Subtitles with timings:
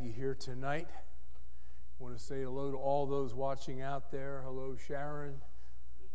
[0.00, 0.88] Have you here tonight.
[0.88, 4.40] I want to say hello to all those watching out there.
[4.46, 5.34] Hello, Sharon.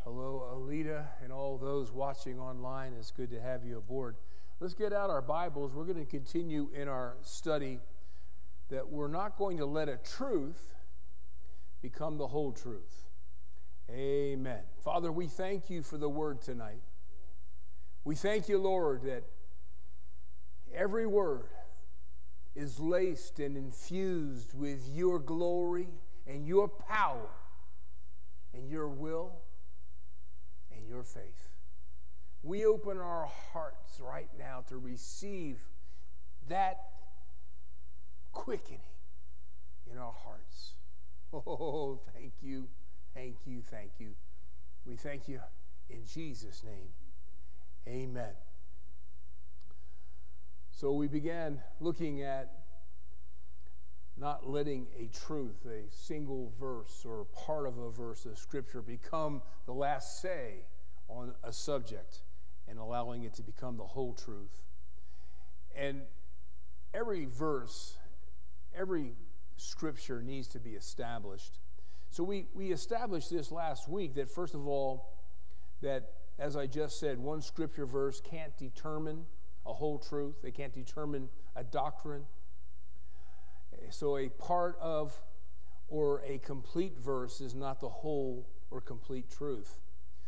[0.04, 2.94] Hello, Alita, and all those watching online.
[2.98, 4.16] It's good to have you aboard.
[4.60, 5.76] Let's get out our Bibles.
[5.76, 7.80] We're going to continue in our study
[8.72, 10.74] that we're not going to let a truth
[11.84, 13.06] become the whole truth.
[13.92, 14.64] Amen.
[14.84, 16.82] Father, we thank you for the word tonight.
[18.04, 19.26] We thank you, Lord, that
[20.74, 21.50] every word
[22.56, 25.90] is laced and infused with your glory
[26.26, 27.30] and your power
[28.54, 29.34] and your will
[30.76, 31.50] and your faith.
[32.44, 35.60] We open our hearts right now to receive
[36.48, 36.80] that
[38.32, 38.80] quickening
[39.92, 40.72] in our hearts.
[41.34, 42.70] Oh, thank you,
[43.14, 44.12] thank you, thank you.
[44.86, 45.42] We thank you
[45.90, 46.94] in Jesus' name.
[47.90, 48.32] Amen.
[50.76, 52.52] So we began looking at
[54.18, 59.42] not letting a truth, a single verse or part of a verse of Scripture become
[59.68, 60.66] the last say
[61.08, 62.24] on a subject
[62.68, 64.64] and allowing it to become the whole truth.
[65.74, 66.02] And
[66.94, 67.96] every verse,
[68.78, 69.14] every
[69.56, 71.60] Scripture needs to be established.
[72.10, 75.20] So we, we established this last week that, first of all,
[75.82, 79.26] that, as I just said, one Scripture verse can't determine
[79.66, 82.26] a whole truth, they can't determine a doctrine.
[83.90, 85.20] So, a part of
[85.88, 89.80] or a complete verse is not the whole or complete truth.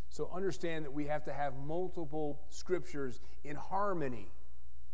[0.09, 4.31] So, understand that we have to have multiple scriptures in harmony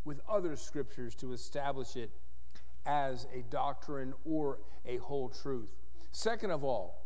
[0.05, 2.11] with other scriptures to establish it
[2.85, 5.69] as a doctrine or a whole truth.
[6.11, 7.03] Second of all,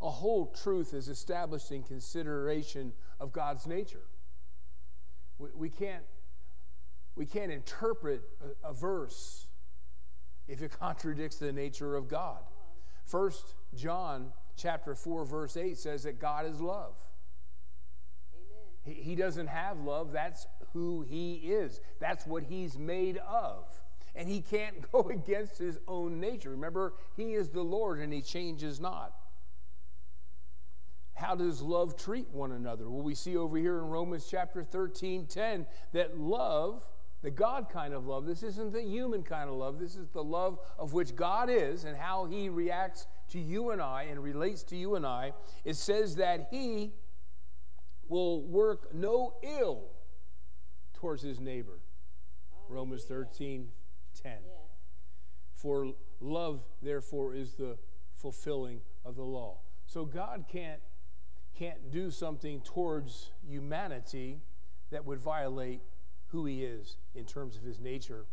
[0.00, 4.02] a whole truth is established in consideration of God's nature.
[5.38, 6.04] We, we can't,
[7.14, 8.22] we can't interpret
[8.64, 9.46] a, a verse
[10.46, 12.38] if it contradicts the nature of God.
[13.04, 16.96] First John chapter 4 verse 8 says that God is love.
[18.82, 21.80] He, he doesn't have love, that's who he is.
[22.00, 23.64] That's what he's made of.
[24.14, 26.50] And he can't go against his own nature.
[26.50, 29.14] Remember, he is the Lord and he changes not.
[31.18, 32.88] How does love treat one another?
[32.88, 36.88] Well, we see over here in Romans chapter 13 10 that love,
[37.22, 40.22] the God kind of love, this isn't the human kind of love, this is the
[40.22, 44.62] love of which God is and how he reacts to you and I and relates
[44.64, 45.32] to you and I.
[45.64, 46.92] It says that he
[48.08, 49.90] will work no ill
[50.94, 51.80] towards his neighbor.
[52.68, 53.70] Romans 13
[54.22, 54.32] 10.
[55.52, 57.76] For love, therefore, is the
[58.14, 59.58] fulfilling of the law.
[59.86, 60.80] So God can't
[61.58, 64.40] can't do something towards humanity
[64.90, 65.80] that would violate
[66.28, 68.26] who he is in terms of his nature.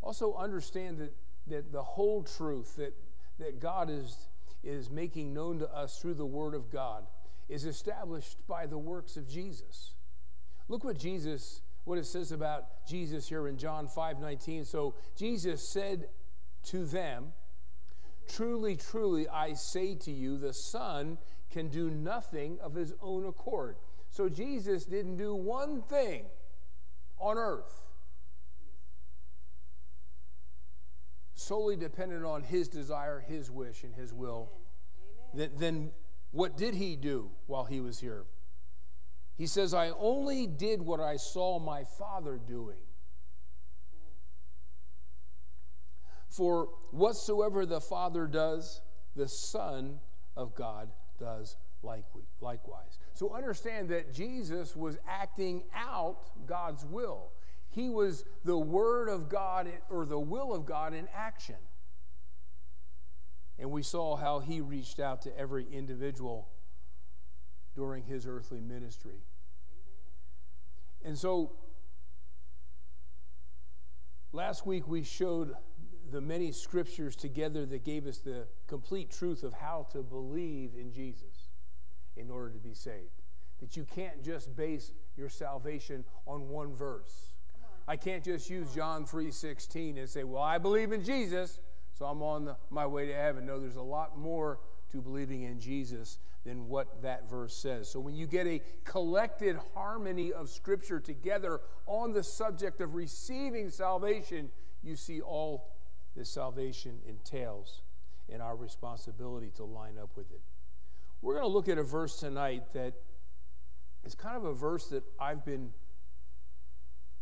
[0.00, 1.14] Also, understand that,
[1.46, 2.92] that the whole truth that,
[3.38, 4.28] that God is,
[4.64, 7.06] is making known to us through the Word of God
[7.48, 9.94] is established by the works of Jesus.
[10.68, 14.64] Look what Jesus, what it says about Jesus here in John 5 19.
[14.64, 16.08] So Jesus said
[16.64, 17.32] to them,
[18.28, 21.18] Truly, truly, I say to you, the Son
[21.52, 23.76] can do nothing of his own accord.
[24.10, 26.24] So Jesus didn't do one thing
[27.18, 27.82] on earth
[31.42, 34.50] solely dependent on his desire, his wish, and his will.
[35.34, 35.90] Then, then
[36.30, 38.24] what did he do while he was here?
[39.36, 42.78] He says, I only did what I saw my Father doing.
[46.28, 48.80] For whatsoever the Father does,
[49.16, 50.00] the Son
[50.36, 50.90] of God
[51.22, 52.98] does likewise.
[53.14, 57.30] So understand that Jesus was acting out God's will.
[57.70, 61.56] He was the Word of God or the will of God in action.
[63.58, 66.48] And we saw how he reached out to every individual
[67.74, 69.22] during his earthly ministry.
[71.04, 71.52] And so
[74.32, 75.54] last week we showed
[76.10, 80.92] the many scriptures together that gave us the complete truth of how to believe in
[80.92, 81.50] Jesus
[82.16, 83.22] in order to be saved.
[83.60, 87.34] That you can't just base your salvation on one verse.
[87.86, 91.60] I can't just use John 3:16 and say, "Well, I believe in Jesus,
[91.92, 94.60] so I'm on the, my way to heaven." No, there's a lot more
[94.90, 97.88] to believing in Jesus than what that verse says.
[97.88, 103.70] So when you get a collected harmony of scripture together on the subject of receiving
[103.70, 104.50] salvation,
[104.82, 105.72] you see all
[106.16, 107.82] that salvation entails
[108.28, 110.40] and our responsibility to line up with it.
[111.20, 112.94] We're going to look at a verse tonight that
[114.04, 115.72] is kind of a verse that I've been,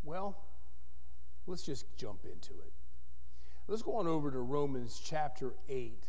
[0.03, 0.43] well,
[1.47, 2.73] let's just jump into it.
[3.69, 6.05] Let's go on over to Romans chapter 8,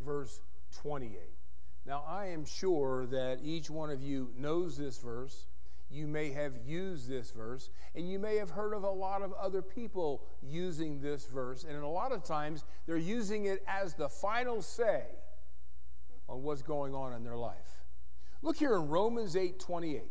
[0.00, 0.40] verse
[0.80, 1.18] 28.
[1.84, 5.46] Now, I am sure that each one of you knows this verse.
[5.92, 9.34] You may have used this verse, and you may have heard of a lot of
[9.34, 11.64] other people using this verse.
[11.64, 15.02] And a lot of times, they're using it as the final say
[16.30, 17.84] on what's going on in their life.
[18.40, 20.02] Look here in Romans 8 28.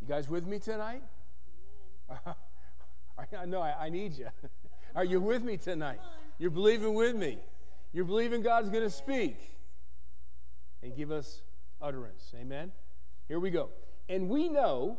[0.00, 1.02] You guys with me tonight?
[2.10, 4.26] I know I, I need you.
[4.96, 6.00] Are you with me tonight?
[6.38, 7.38] You're believing with me.
[7.92, 9.36] You're believing God's going to speak
[10.82, 11.42] and give us
[11.80, 12.34] utterance.
[12.38, 12.72] Amen?
[13.28, 13.70] Here we go.
[14.08, 14.98] And we know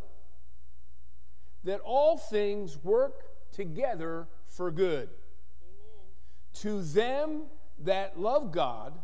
[1.63, 6.07] that all things work together for good Amen.
[6.55, 7.43] to them
[7.79, 8.97] that love God,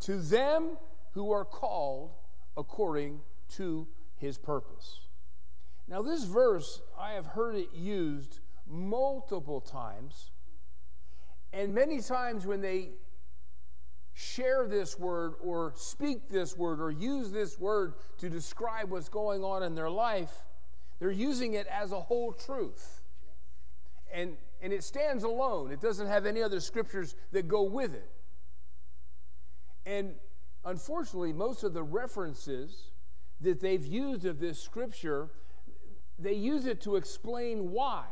[0.00, 0.78] to them
[1.12, 2.12] who are called
[2.56, 3.20] according
[3.56, 3.86] to
[4.16, 5.00] his purpose.
[5.88, 10.30] Now, this verse, I have heard it used multiple times,
[11.52, 12.90] and many times when they
[14.18, 19.44] share this word or speak this word or use this word to describe what's going
[19.44, 20.42] on in their life,
[20.98, 23.02] they're using it as a whole truth.
[24.10, 28.10] And, and it stands alone, it doesn't have any other scriptures that go with it.
[29.84, 30.14] And
[30.64, 32.92] unfortunately, most of the references
[33.42, 35.28] that they've used of this scripture,
[36.18, 38.06] they use it to explain why.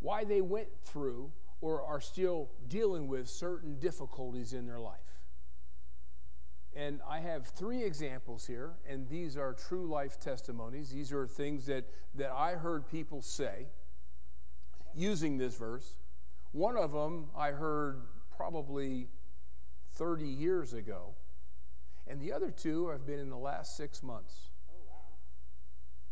[0.00, 5.00] Why they went through or are still dealing with certain difficulties in their life.
[6.74, 10.90] And I have three examples here, and these are true life testimonies.
[10.90, 11.86] These are things that,
[12.16, 13.68] that I heard people say
[14.94, 15.96] using this verse.
[16.52, 18.02] One of them I heard
[18.36, 19.08] probably
[19.94, 21.14] 30 years ago,
[22.06, 24.50] and the other two have been in the last six months.
[24.70, 25.16] Oh, wow.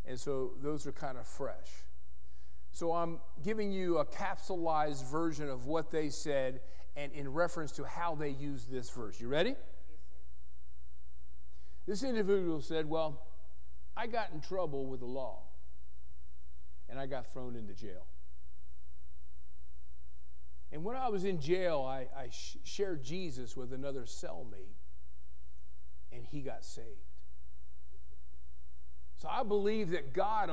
[0.07, 1.85] And so those are kind of fresh.
[2.75, 6.61] So I'm giving you a capsulized version of what they said
[6.97, 9.21] and in reference to how they used this verse.
[9.21, 9.55] You ready?
[11.87, 13.23] This individual said, Well,
[13.97, 15.43] I got in trouble with the law
[16.89, 18.07] and I got thrown into jail.
[20.73, 24.75] And when I was in jail, I, I sh- shared Jesus with another cellmate
[26.11, 26.89] and he got saved.
[29.15, 30.51] So I believe that God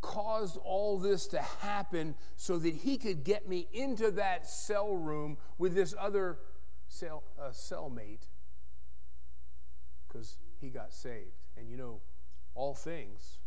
[0.00, 5.36] caused all this to happen so that he could get me into that cell room
[5.58, 6.38] with this other
[6.88, 8.28] cell, uh, cellmate
[10.06, 11.36] because he got saved.
[11.56, 12.00] And you know,
[12.54, 13.38] all things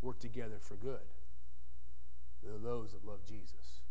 [0.00, 1.00] work together for good.
[2.42, 3.82] They're those that love Jesus.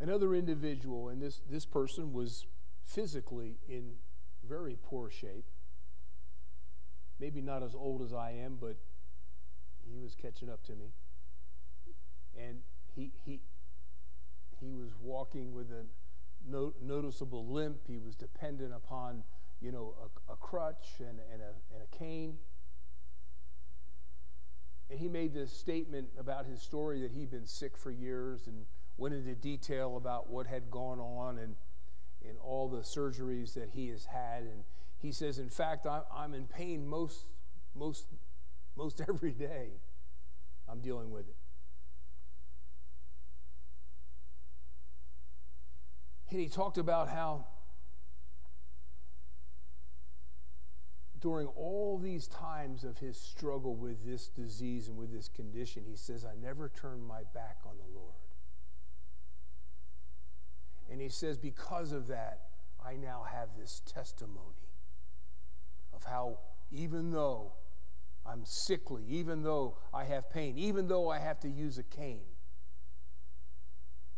[0.00, 2.46] Another individual, and this, this person was
[2.84, 3.94] physically in
[4.46, 5.46] very poor shape
[7.18, 8.76] maybe not as old as I am, but
[9.90, 10.92] he was catching up to me.
[12.38, 12.58] And
[12.94, 13.40] he, he,
[14.60, 15.84] he was walking with a
[16.48, 17.78] no, noticeable limp.
[17.86, 19.22] He was dependent upon,
[19.60, 19.94] you know,
[20.28, 22.38] a, a crutch and, and, a, and a cane.
[24.90, 28.66] And he made this statement about his story that he'd been sick for years and
[28.96, 31.56] went into detail about what had gone on and,
[32.28, 34.42] and all the surgeries that he has had.
[34.42, 34.64] And
[35.04, 37.26] he says, in fact, I'm in pain most,
[37.74, 38.06] most,
[38.74, 39.68] most every day.
[40.66, 41.36] I'm dealing with it.
[46.30, 47.44] And he talked about how
[51.20, 55.96] during all these times of his struggle with this disease and with this condition, he
[55.96, 58.14] says, I never turned my back on the Lord.
[60.90, 62.40] And he says, because of that,
[62.82, 64.64] I now have this testimony
[65.94, 66.38] of how,
[66.70, 67.52] even though
[68.26, 72.24] I'm sickly, even though I have pain, even though I have to use a cane,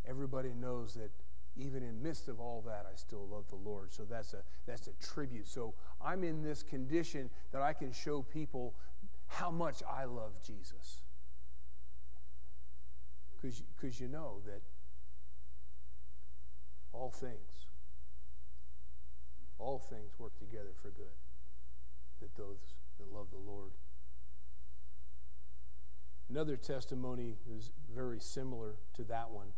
[0.06, 1.10] everybody knows that
[1.56, 3.92] even in midst of all that, I still love the Lord.
[3.92, 5.48] So that's a that's a tribute.
[5.48, 8.74] So I'm in this condition that I can show people
[9.26, 11.02] how much I love Jesus.
[13.40, 14.62] Because you know that
[16.92, 17.66] all things,
[19.58, 21.06] all things work together for good.
[22.20, 23.72] That those that love the Lord.
[26.28, 29.48] Another testimony is very similar to that one.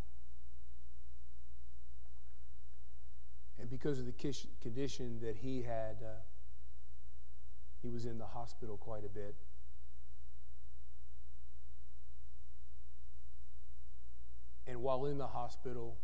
[3.58, 6.20] And because of the condition that he had, uh,
[7.82, 9.34] he was in the hospital quite a bit.
[14.66, 15.96] And while in the hospital,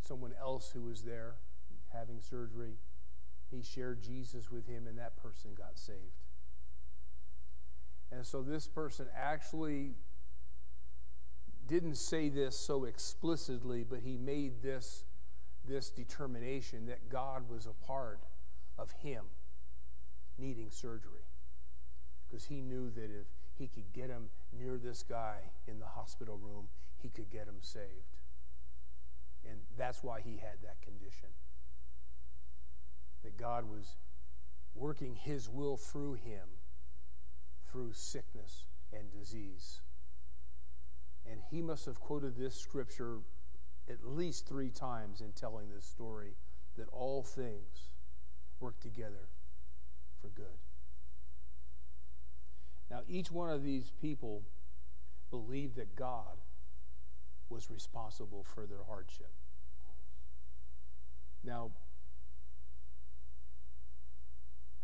[0.00, 1.34] someone else who was there
[1.92, 2.78] having surgery,
[3.50, 6.24] he shared Jesus with him, and that person got saved.
[8.12, 9.94] And so this person actually
[11.66, 15.04] didn't say this so explicitly, but he made this,
[15.66, 18.20] this determination that God was a part
[18.76, 19.24] of him
[20.38, 21.26] needing surgery.
[22.28, 23.26] Because he knew that if
[23.56, 25.36] he could get him near this guy
[25.68, 28.16] in the hospital room, he could get him saved.
[29.48, 31.28] And that's why he had that condition.
[33.22, 33.96] That God was
[34.74, 36.48] working his will through him
[37.70, 39.80] through sickness and disease.
[41.30, 43.18] And he must have quoted this scripture
[43.88, 46.34] at least three times in telling this story
[46.76, 47.90] that all things
[48.58, 49.28] work together
[50.20, 50.58] for good.
[52.90, 54.42] Now, each one of these people
[55.30, 56.38] believed that God
[57.48, 59.32] was responsible for their hardship.
[61.44, 61.70] Now,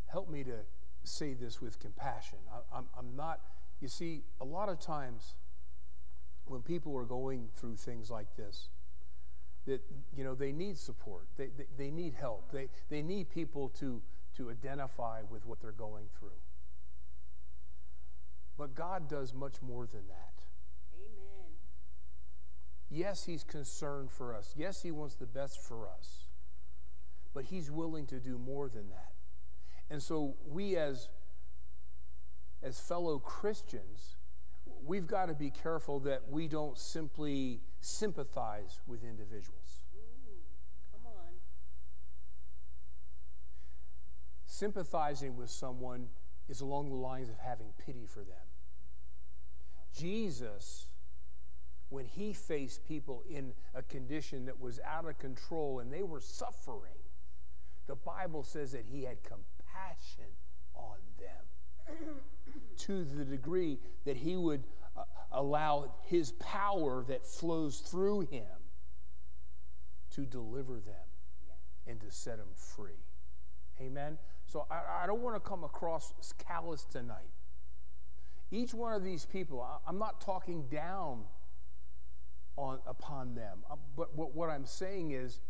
[0.07, 0.59] help me to
[1.05, 2.39] say this with compassion.
[2.53, 3.41] I, I'm, I'm not,
[3.81, 5.35] you see, a lot of times
[6.47, 8.69] when people are going through things like this,
[9.67, 9.81] that
[10.17, 11.27] you know they need support.
[11.37, 12.53] They, they, they, need help.
[12.53, 14.01] They, they need people to,
[14.37, 16.39] to identify with what they're going through.
[18.57, 20.45] But god does much more than that.
[20.95, 21.51] Amen.
[22.89, 24.55] Yes he's concerned for us.
[24.57, 26.29] Yes he wants the best for us.
[27.35, 29.16] But he's willing to do more than that
[29.91, 31.09] and so we as
[32.63, 34.17] as fellow Christians,
[34.85, 39.85] we've got to be careful that we don't simply sympathize with individuals.
[39.95, 40.41] Ooh,
[40.91, 41.35] come on.
[44.47, 46.09] Sympathizing with someone
[46.49, 48.37] is along the lines of having pity for them.
[49.97, 50.89] Jesus,
[51.89, 56.21] when he faced people in a condition that was out of control and they were
[56.21, 56.99] suffering,
[57.87, 60.25] the Bible says that he had compassion compassion
[60.75, 62.17] on them
[62.77, 64.65] to the degree that he would
[64.97, 65.03] uh,
[65.33, 68.45] allow his power that flows through him
[70.11, 70.95] to deliver them
[71.47, 71.91] yeah.
[71.93, 73.05] and to set them free.
[73.81, 74.19] Amen?
[74.47, 77.31] So I, I don't want to come across callous tonight.
[78.51, 81.25] Each one of these people, I, I'm not talking down
[82.57, 85.41] on, upon them, uh, but what, what I'm saying is,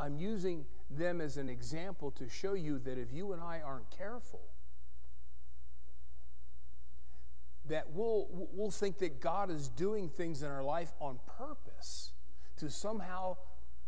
[0.00, 3.90] I'm using them as an example to show you that if you and I aren't
[3.90, 4.40] careful,
[7.68, 12.12] that we'll, we'll think that God is doing things in our life on purpose
[12.56, 13.36] to somehow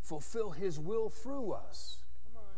[0.03, 2.03] fulfill His will through us.
[2.25, 2.57] Come on.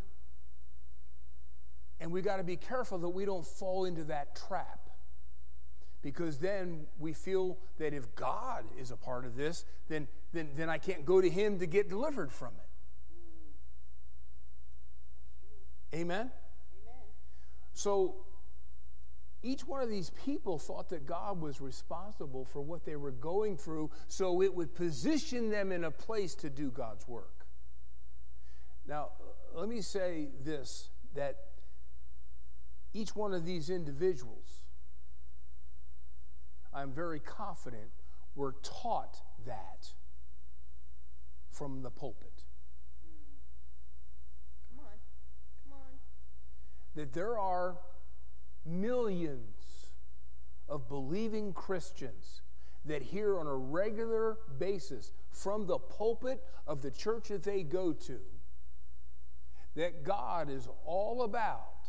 [1.99, 4.89] And we got to be careful that we don't fall into that trap.
[6.01, 10.69] Because then we feel that if God is a part of this, then, then, then
[10.69, 12.72] I can't go to Him to get delivered from it.
[15.93, 16.19] Amen?
[16.21, 16.31] Amen.
[17.73, 18.15] So
[19.43, 23.57] each one of these people thought that God was responsible for what they were going
[23.57, 27.45] through, so it would position them in a place to do God's work.
[28.87, 29.09] Now,
[29.53, 31.35] let me say this that
[32.93, 34.63] each one of these individuals,
[36.73, 37.91] I'm very confident,
[38.35, 39.89] were taught that
[41.49, 42.32] from the pulpit.
[46.95, 47.77] That there are
[48.65, 49.91] millions
[50.69, 52.41] of believing Christians
[52.85, 57.93] that hear on a regular basis from the pulpit of the church that they go
[57.93, 58.19] to
[59.75, 61.87] that God is all about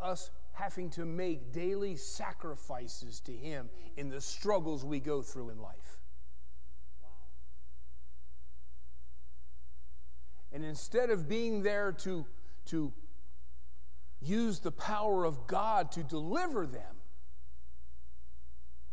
[0.00, 5.58] us having to make daily sacrifices to Him in the struggles we go through in
[5.58, 6.00] life.
[7.02, 7.08] Wow.
[10.52, 12.24] And instead of being there to,
[12.66, 12.92] to
[14.20, 16.96] use the power of God to deliver them.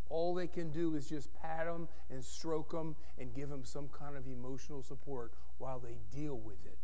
[0.09, 3.87] All they can do is just pat them and stroke them and give them some
[3.87, 6.77] kind of emotional support while they deal with it.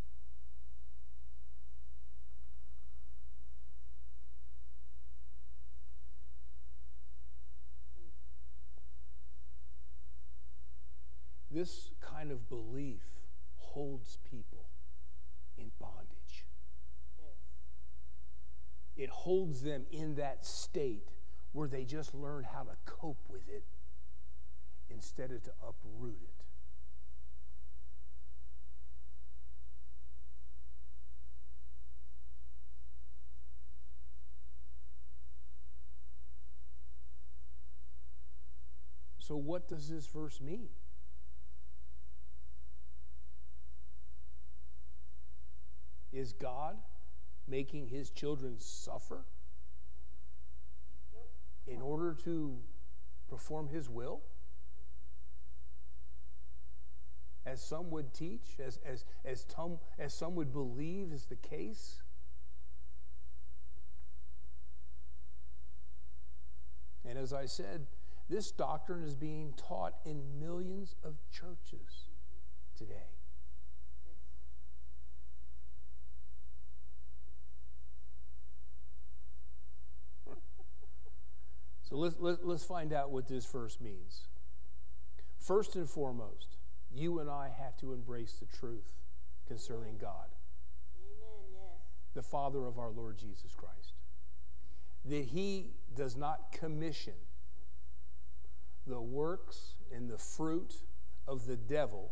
[11.51, 13.01] This kind of belief
[13.57, 14.67] holds people
[15.57, 16.16] in bondage.
[18.97, 21.09] It holds them in that state
[21.53, 23.63] where they just learn how to cope with it
[24.89, 26.37] instead of to uproot it.
[39.19, 40.69] So, what does this verse mean?
[46.13, 46.77] Is God
[47.47, 49.25] making his children suffer
[51.65, 52.57] in order to
[53.29, 54.21] perform his will?
[57.45, 62.01] As some would teach, as, as, as, tom, as some would believe is the case?
[67.07, 67.87] And as I said,
[68.29, 72.09] this doctrine is being taught in millions of churches
[72.77, 73.16] today.
[81.89, 84.27] So let's, let, us let us find out what this verse means.
[85.39, 86.57] First and foremost,
[86.91, 88.93] you and I have to embrace the truth
[89.47, 90.27] concerning God,
[90.99, 91.45] Amen.
[91.53, 91.81] Yes.
[92.13, 93.93] the Father of our Lord Jesus Christ.
[95.05, 97.13] That He does not commission
[98.85, 100.75] the works and the fruit
[101.25, 102.11] of the devil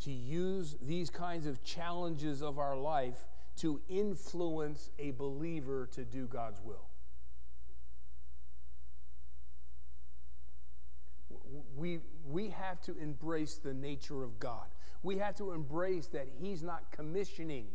[0.00, 3.26] to use these kinds of challenges of our life
[3.58, 6.88] to influence a believer to do God's will.
[11.76, 14.66] We, we have to embrace the nature of God.
[15.02, 17.66] We have to embrace that He's not commissioning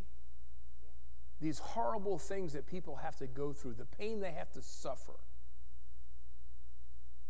[1.40, 5.14] these horrible things that people have to go through, the pain they have to suffer.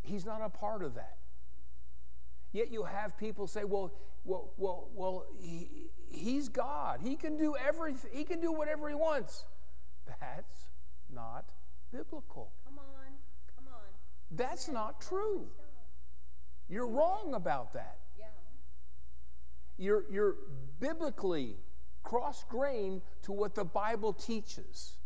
[0.03, 1.17] He's not a part of that.
[2.53, 3.93] Yet you have people say, well,
[4.25, 7.01] well, well, well he, he's God.
[7.03, 8.11] He can do everything.
[8.13, 9.45] He can do whatever he wants.
[10.07, 10.69] That's
[11.13, 11.51] not
[11.91, 12.53] biblical.
[12.65, 13.13] Come on.
[13.57, 13.89] Come on.
[14.31, 15.49] That's not true.
[16.69, 17.99] You're wrong about that.
[18.19, 18.27] Yeah.
[19.77, 20.37] You're, you're
[20.81, 21.57] biblically
[22.03, 24.99] cross grained to what the Bible teaches.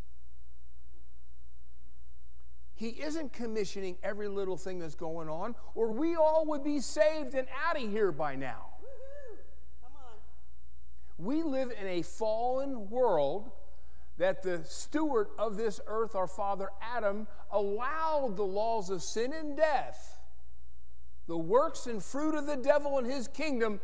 [2.74, 7.34] He isn't commissioning every little thing that's going on, or we all would be saved
[7.34, 8.66] and out of here by now.
[9.82, 11.26] Come on.
[11.26, 13.50] We live in a fallen world
[14.16, 19.56] that the steward of this earth, our father Adam, allowed the laws of sin and
[19.56, 20.17] death
[21.28, 23.78] the works and fruit of the devil and his kingdom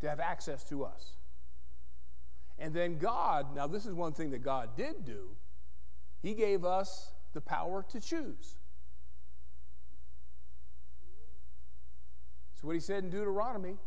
[0.00, 1.16] to have access to us.
[2.58, 5.30] And then God, now this is one thing that God did do,
[6.22, 8.56] He gave us the power to choose.
[12.54, 13.78] So what He said in Deuteronomy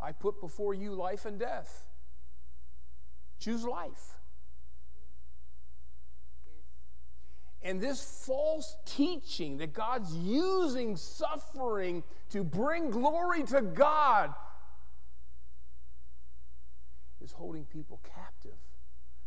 [0.00, 1.86] I put before you life and death.
[3.40, 4.17] Choose life.
[7.62, 14.32] And this false teaching that God's using suffering to bring glory to God
[17.20, 18.58] is holding people captive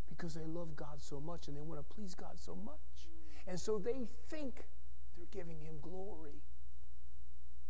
[0.09, 3.09] because they love God so much and they want to please God so much.
[3.47, 4.65] And so they think
[5.17, 6.41] they're giving Him glory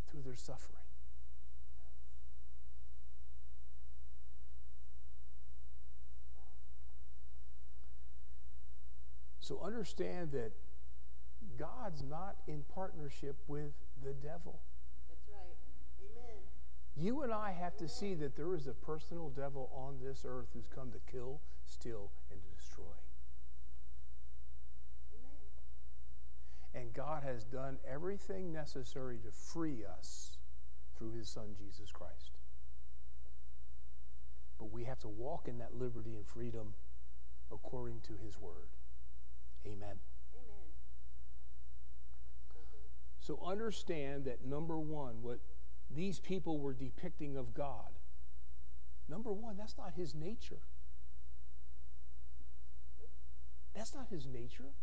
[0.10, 0.81] through their suffering.
[9.42, 10.52] So understand that
[11.58, 13.74] God's not in partnership with
[14.04, 14.62] the devil.
[15.10, 15.58] That's right.
[16.00, 16.38] Amen.
[16.96, 20.50] You and I have to see that there is a personal devil on this earth
[20.54, 22.86] who's come to kill, steal, and to destroy.
[26.76, 26.86] Amen.
[26.86, 30.38] And God has done everything necessary to free us
[30.96, 32.38] through his son Jesus Christ.
[34.60, 36.76] But we have to walk in that liberty and freedom
[37.52, 38.70] according to his word.
[39.66, 39.78] Amen.
[39.80, 40.00] Amen.
[43.20, 45.40] So understand that number one, what
[45.90, 47.92] these people were depicting of God,
[49.08, 50.62] number one, that's not his nature.
[53.76, 54.74] That's not his nature.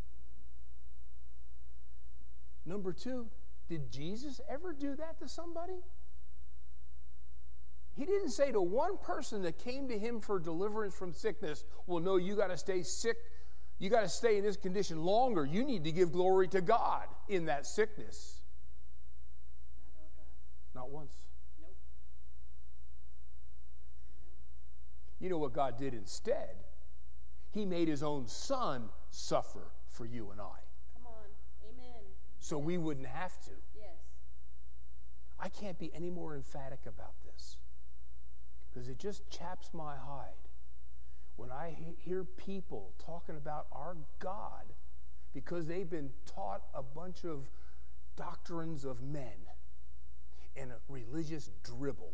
[2.64, 3.28] Number two,
[3.68, 5.80] did Jesus ever do that to somebody?
[7.96, 12.00] He didn't say to one person that came to him for deliverance from sickness, Well,
[12.00, 13.16] no, you got to stay sick
[13.78, 15.44] you got to stay in this condition longer.
[15.44, 18.40] You need to give glory to God in that sickness.
[20.74, 21.12] Not once.
[21.60, 21.76] Nope.
[25.20, 26.56] You know what God did instead?
[27.50, 30.58] He made his own son suffer for you and I
[30.94, 31.70] Come on.
[31.72, 32.02] Amen.
[32.40, 33.50] so we wouldn't have to.
[33.76, 33.94] Yes.
[35.38, 37.58] I can't be any more emphatic about this
[38.68, 40.47] because it just chaps my hide
[41.38, 44.74] when I hear people talking about our God
[45.33, 47.48] because they've been taught a bunch of
[48.16, 49.46] doctrines of men
[50.57, 52.12] and a religious dribble.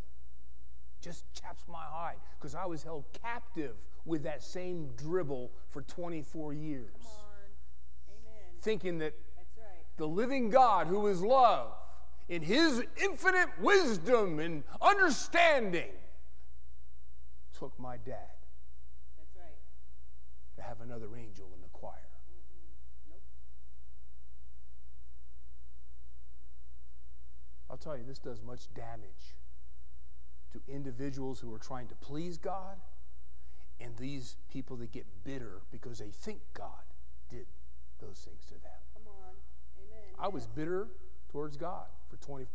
[1.00, 6.52] Just chaps my hide because I was held captive with that same dribble for 24
[6.52, 6.92] years,
[8.08, 8.60] Amen.
[8.60, 9.14] thinking that
[9.56, 9.66] right.
[9.96, 11.72] the living God who is love,
[12.28, 15.92] in his infinite wisdom and understanding,
[17.58, 18.42] took my dad That's right.
[18.42, 18.43] to
[20.66, 21.92] have another angel in the choir.
[22.30, 23.10] Mm-hmm.
[23.10, 23.22] Nope.
[27.70, 29.34] I'll tell you, this does much damage
[30.52, 32.76] to individuals who are trying to please God
[33.80, 36.84] and these people that get bitter because they think God
[37.28, 37.46] did
[38.00, 38.80] those things to them.
[38.94, 39.34] Come on.
[39.78, 40.14] Amen.
[40.18, 40.88] I was bitter
[41.30, 42.46] towards God for 20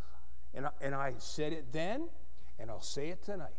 [0.54, 2.10] and I, and I said it then
[2.58, 3.56] and I'll say it tonight.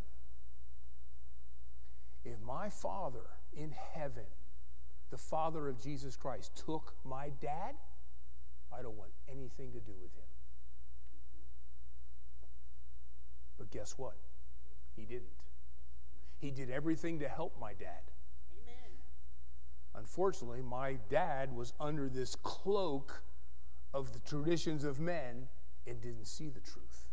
[2.25, 4.25] If my Father in heaven,
[5.11, 7.75] the Father of Jesus Christ, took my dad,
[8.73, 10.25] I don't want anything to do with him.
[13.59, 14.17] But guess what?
[14.97, 15.27] He didn't.
[16.39, 18.11] He did everything to help my dad.
[18.63, 18.93] Amen.
[19.95, 23.23] Unfortunately, my dad was under this cloak
[23.93, 25.49] of the traditions of men
[25.87, 27.09] and didn't see the truth.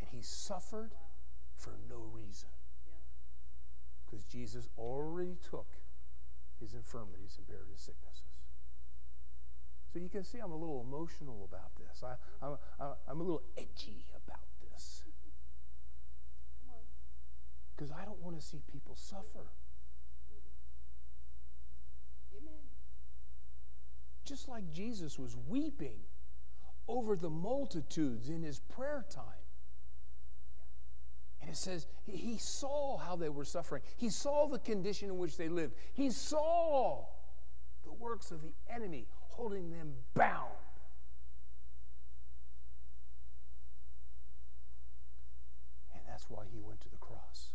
[0.00, 0.92] And he suffered
[1.56, 2.48] for no reason
[4.04, 5.66] because Jesus already took
[6.64, 8.40] his infirmities and bared his sicknesses.
[9.92, 12.02] So you can see I'm a little emotional about this.
[12.02, 12.56] I, I'm,
[13.08, 15.04] I'm a little edgy about this
[17.76, 19.52] because I don't want to see people suffer.
[22.36, 22.64] Amen.
[24.24, 26.00] just like Jesus was weeping
[26.88, 29.43] over the multitudes in his prayer time.
[31.44, 33.82] And it says he- he saw how they were suffering.
[33.96, 35.76] He saw the condition in which they lived.
[35.92, 37.06] He saw
[37.82, 40.56] the works of the enemy holding them bound.
[45.92, 47.52] And that's why he went to the cross.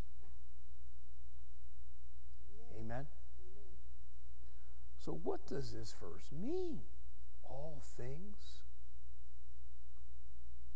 [2.80, 3.08] Amen.
[5.00, 6.82] So, what does this verse mean?
[7.44, 8.60] All things?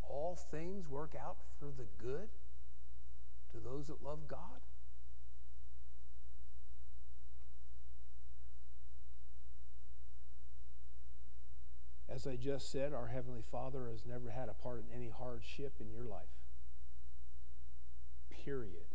[0.01, 2.29] All things work out for the good
[3.53, 4.59] to those that love God?
[12.09, 15.73] As I just said, our Heavenly Father has never had a part in any hardship
[15.79, 16.29] in your life.
[18.29, 18.85] Period.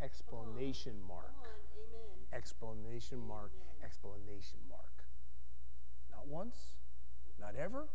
[0.00, 1.56] Explanation mark Come on.
[1.76, 2.26] Amen.
[2.32, 3.52] explanation mark,
[3.84, 5.04] explanation mark.
[6.10, 6.76] Not once,
[7.38, 7.88] not ever.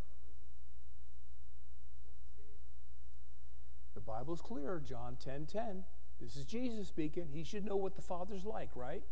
[3.94, 5.84] The Bible's clear, John 10 10.
[6.20, 7.28] This is Jesus speaking.
[7.32, 9.04] He should know what the Father's like, right?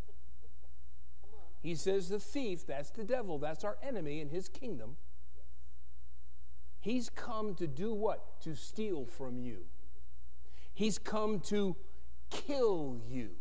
[1.61, 4.95] He says the thief, that's the devil, that's our enemy in his kingdom.
[6.79, 8.41] He's come to do what?
[8.41, 9.65] To steal from you.
[10.73, 11.75] He's come to
[12.29, 13.31] kill you.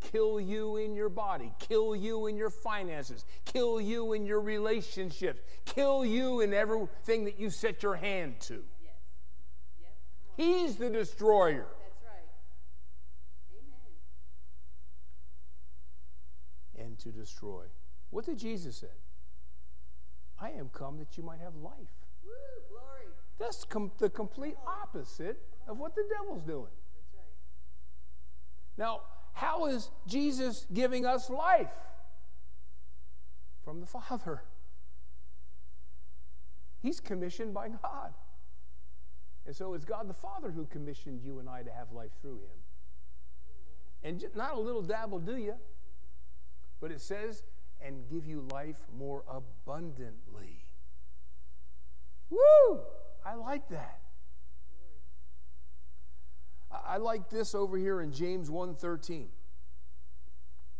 [0.00, 5.40] Kill you in your body, kill you in your finances, kill you in your relationships,
[5.64, 8.62] kill you in everything that you set your hand to.
[8.82, 8.92] Yes.
[9.80, 9.94] Yep.
[10.22, 10.25] Come on.
[10.36, 11.66] He's the destroyer.
[11.80, 12.28] That's right.
[16.76, 16.86] Amen.
[16.86, 17.64] and to destroy.
[18.10, 18.86] What did Jesus say?
[20.38, 21.72] I am come that you might have life.
[22.24, 22.30] Woo.
[22.68, 23.14] Glory.
[23.38, 26.72] That's com- the complete opposite of what the devil's doing.
[26.94, 27.24] That's right.
[28.76, 29.00] Now,
[29.32, 31.72] how is Jesus giving us life?
[33.64, 34.42] From the Father.
[36.82, 38.14] He's commissioned by God.
[39.46, 42.40] And so it's God the Father who commissioned you and I to have life through
[42.40, 42.58] him.
[44.02, 45.54] And not a little dab will do you,
[46.80, 47.42] but it says,
[47.80, 50.64] and give you life more abundantly.
[52.30, 52.80] Woo!
[53.24, 54.00] I like that.
[56.70, 59.28] I I like this over here in James 1:13.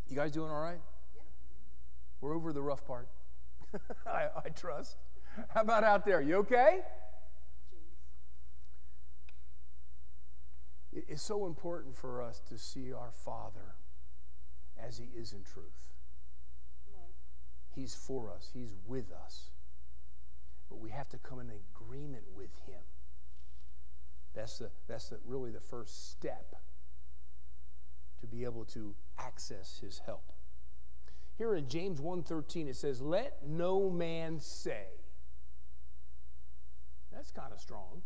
[0.09, 0.81] You guys doing all right?
[1.17, 1.23] Yeah.
[2.21, 3.09] We're over the rough part.
[4.07, 4.97] I, I trust.
[5.55, 6.21] How about out there?
[6.21, 6.81] You okay?
[7.71, 7.83] James.
[10.86, 13.75] It- It's so important for us to see our Father
[14.83, 15.93] as He is in truth.
[17.75, 19.51] He's for us, He's with us.
[20.71, 22.81] but we have to come in agreement with Him.
[24.35, 26.57] That's, the, that's the, really the first step
[28.21, 30.33] to be able to access His help.
[31.37, 34.87] Here in James 1:13 it says, "Let no man say."
[37.13, 38.03] That's kind of strong.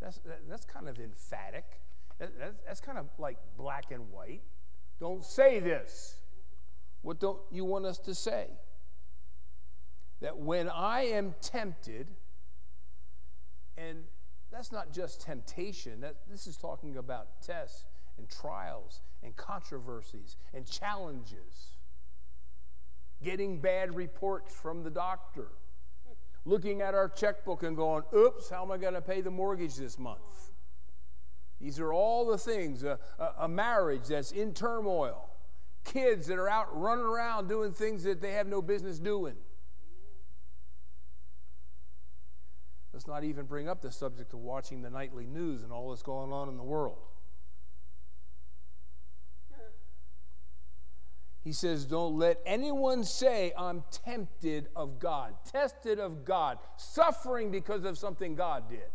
[0.00, 1.64] That's, that, that's kind of emphatic.
[2.18, 4.42] That, that, that's kind of like black and white.
[5.00, 6.20] Don't say this.
[7.02, 8.48] What don't you want us to say?
[10.20, 12.08] That when I am tempted,
[13.76, 14.04] and
[14.50, 17.84] that's not just temptation, that, this is talking about tests
[18.16, 21.76] and trials and controversies and challenges,
[23.22, 25.48] getting bad reports from the doctor,
[26.44, 29.76] looking at our checkbook and going, oops, how am I going to pay the mortgage
[29.76, 30.52] this month?
[31.60, 32.98] These are all the things a,
[33.38, 35.28] a, marriage that's in turmoil,
[35.84, 39.34] kids that are out running around doing things that they have no business doing.
[42.92, 46.02] Let's not even bring up the subject of watching the nightly news and all that's
[46.02, 46.98] going on in the world.
[51.48, 57.86] He says, Don't let anyone say, I'm tempted of God, tested of God, suffering because
[57.86, 58.90] of something God did.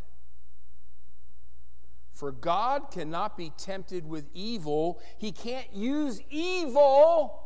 [2.14, 5.02] For God cannot be tempted with evil.
[5.18, 7.42] He can't use evil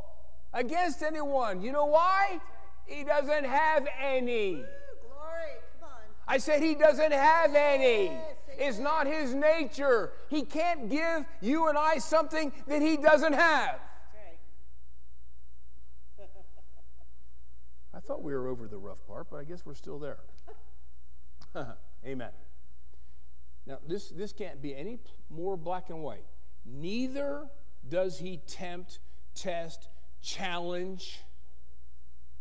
[0.51, 1.61] against anyone.
[1.61, 2.41] You know why?
[2.85, 4.55] He doesn't have any.
[4.55, 4.65] Woo,
[5.07, 5.53] glory.
[5.79, 6.01] Come on.
[6.27, 8.07] I said he doesn't have any.
[8.07, 10.11] Yes, It's not his nature.
[10.27, 13.79] He can't give you and I something that he doesn't have.
[13.97, 14.37] That's right.
[17.93, 20.19] I thought we were over the rough part, but I guess we're still there.
[22.05, 22.31] Amen.
[23.65, 26.25] Now, this, this can't be any more black and white.
[26.65, 27.49] Neither
[27.87, 28.99] does he tempt,
[29.35, 29.89] test,
[30.21, 31.19] challenge,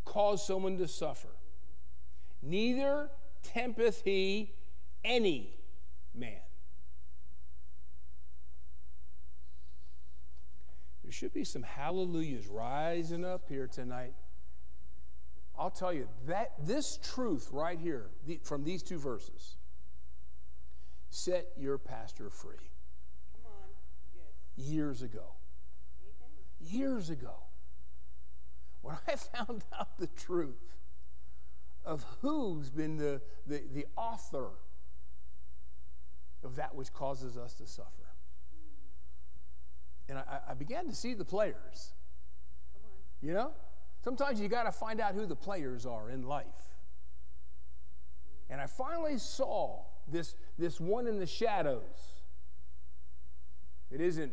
[0.05, 1.29] cause someone to suffer.
[2.43, 3.11] Neither
[3.43, 4.53] tempteth he
[5.05, 5.59] any
[6.15, 6.39] man.
[11.03, 14.15] There should be some hallelujahs rising up here tonight.
[15.59, 19.57] I'll tell you that this truth right here the, from these two verses
[21.11, 22.71] set your pastor free
[23.33, 23.69] Come on.
[24.15, 24.67] Yes.
[24.69, 25.35] years ago.
[26.03, 26.79] Amen.
[26.79, 27.35] Years ago.
[28.83, 30.77] When I found out the truth
[31.85, 34.51] of who's been the, the, the author
[36.45, 37.89] of that which causes us to suffer.
[38.55, 40.11] Mm.
[40.11, 41.95] And I, I began to see the players.
[42.75, 43.29] Come on.
[43.29, 43.51] You know?
[44.07, 46.77] Sometimes you got to find out who the players are in life.
[48.49, 52.23] And I finally saw this, this one in the shadows.
[53.91, 54.33] It isn't,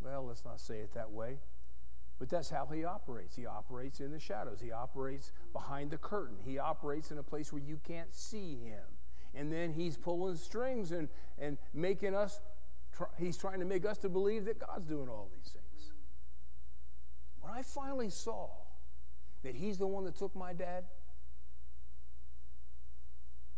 [0.00, 1.38] well, let's not say it that way,
[2.20, 3.34] but that's how he operates.
[3.34, 7.52] He operates in the shadows, he operates behind the curtain, he operates in a place
[7.52, 8.84] where you can't see him.
[9.34, 11.08] And then he's pulling strings and,
[11.40, 12.38] and making us,
[12.96, 15.67] try, he's trying to make us to believe that God's doing all these things.
[17.48, 18.48] When I finally saw
[19.42, 20.84] that he's the one that took my dad,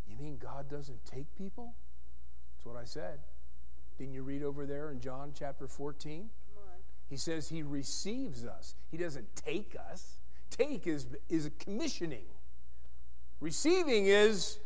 [0.06, 1.74] you mean God doesn't take people?
[2.54, 3.18] That's what I said.
[3.98, 6.30] Didn't you read over there in John chapter 14?
[7.08, 8.76] He says he receives us.
[8.92, 10.20] He doesn't take us.
[10.50, 12.26] Take is, is commissioning.
[13.40, 14.60] Receiving is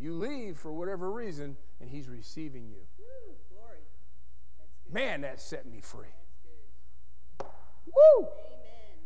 [0.00, 2.80] you leave for whatever reason, and he's receiving you.
[2.98, 3.78] Woo, glory.
[4.58, 4.92] That's good.
[4.92, 6.08] Man, that set me free.
[7.86, 8.28] Woo!
[8.46, 8.98] Amen.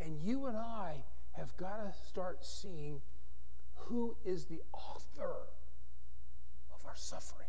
[0.00, 3.00] And you and I have got to start seeing
[3.74, 5.48] who is the author
[6.74, 7.48] of our suffering.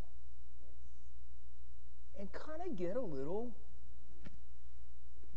[2.17, 3.51] And kind of get a little,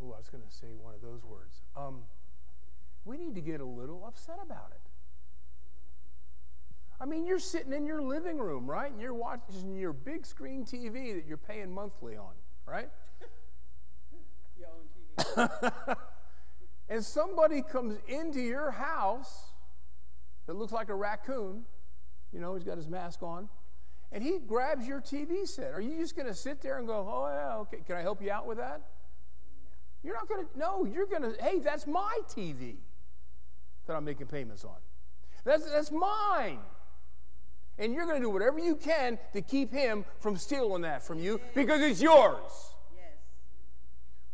[0.02, 1.62] oh, I was going to say one of those words.
[1.76, 2.00] Um,
[3.04, 4.80] we need to get a little upset about it.
[7.00, 8.90] I mean, you're sitting in your living room, right?
[8.90, 12.88] And you're watching your big screen TV that you're paying monthly on, right?
[14.56, 14.91] Your own.
[16.88, 19.52] and somebody comes into your house
[20.46, 21.64] that looks like a raccoon,
[22.32, 23.48] you know, he's got his mask on,
[24.10, 25.72] and he grabs your TV set.
[25.72, 28.22] Are you just going to sit there and go, oh, yeah, okay, can I help
[28.22, 28.82] you out with that?
[30.02, 32.76] You're not going to, no, you're going to, hey, that's my TV
[33.86, 34.76] that I'm making payments on.
[35.44, 36.58] That's, that's mine.
[37.78, 41.18] And you're going to do whatever you can to keep him from stealing that from
[41.18, 42.74] you because it's yours.
[42.94, 43.16] Yes.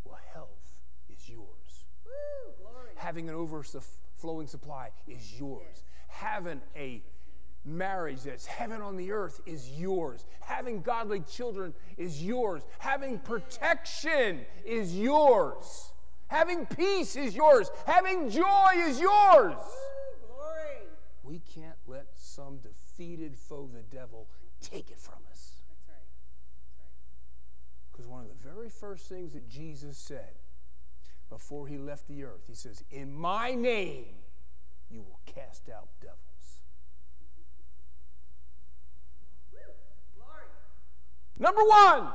[0.04, 0.48] Well, health
[1.08, 1.86] is yours.
[2.04, 2.90] Woo, glory.
[3.08, 5.82] Having an overflowing supply is yours.
[6.08, 7.02] Having a
[7.64, 10.26] marriage that's heaven on the earth is yours.
[10.40, 12.64] Having godly children is yours.
[12.80, 15.94] Having protection is yours.
[16.26, 17.70] Having peace is yours.
[17.86, 19.56] Having joy is yours.
[21.22, 24.28] We can't let some defeated foe, the devil,
[24.60, 25.62] take it from us.
[25.70, 25.96] That's right.
[26.58, 27.90] That's right.
[27.90, 30.34] Because one of the very first things that Jesus said
[31.30, 34.16] before he left the earth, he says, In my name
[34.90, 36.18] you will cast out devils.
[41.38, 42.08] Number one,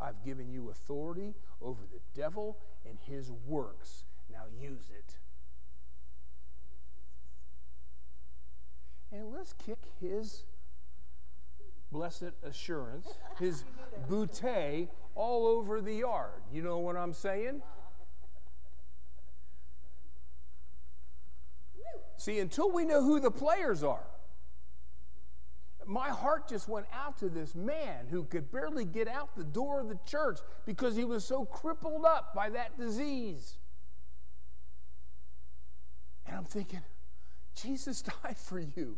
[0.00, 2.56] I've given you authority over the devil
[2.88, 4.04] and his works.
[4.32, 5.18] Now use it.
[9.12, 10.44] And let's kick his
[11.90, 13.06] blessed assurance,
[13.38, 13.64] his
[14.08, 16.42] boutte, all over the yard.
[16.52, 17.62] You know what I'm saying?
[22.18, 24.06] See, until we know who the players are,
[25.86, 29.80] my heart just went out to this man who could barely get out the door
[29.80, 33.58] of the church because he was so crippled up by that disease.
[36.26, 36.82] And I'm thinking,
[37.54, 38.96] Jesus died for you.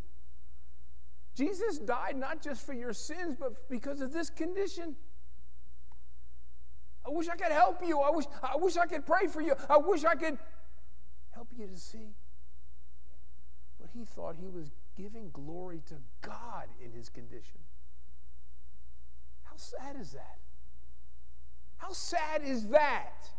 [1.38, 4.96] Jesus died not just for your sins, but because of this condition.
[7.06, 8.00] I wish I could help you.
[8.00, 9.54] I wish, I wish I could pray for you.
[9.70, 10.36] I wish I could
[11.30, 12.16] help you to see.
[13.80, 17.60] But he thought he was giving glory to God in his condition.
[19.44, 20.38] How sad is that?
[21.76, 23.30] How sad is that?